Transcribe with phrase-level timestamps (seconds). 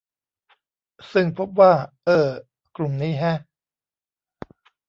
[1.11, 1.73] ซึ่งพบว่า
[2.05, 2.27] เอ้อ
[2.75, 3.37] กลุ่มนี้แฮะ